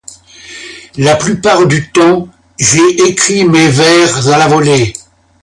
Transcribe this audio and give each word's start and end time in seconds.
La 0.97 1.15
plupart 1.15 1.67
du 1.67 1.91
temps, 1.91 2.27
j'ai 2.59 3.03
écrit 3.07 3.45
mes 3.45 3.67
vers 3.67 4.29
à 4.29 4.39
la 4.39 4.47
volée. 4.47 4.93